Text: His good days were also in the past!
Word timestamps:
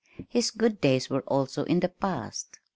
His 0.29 0.49
good 0.49 0.81
days 0.81 1.11
were 1.11 1.21
also 1.27 1.63
in 1.65 1.79
the 1.81 1.89
past! 1.89 2.57